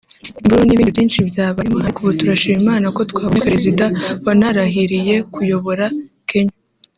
[0.39, 3.85] imvururu n’ibindi byinshi byabayemo ariko ubu turashima Imana ko twabonye perezida
[4.25, 5.85] wanarahiriye kuyobora
[6.29, 6.55] Kenya